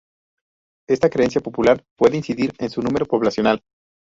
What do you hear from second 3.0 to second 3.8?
poblacional.